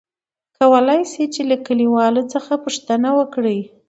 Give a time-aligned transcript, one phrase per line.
[0.57, 3.59] کولاى شې ،چې له کليوالو څخه پوښتنه وکړې؟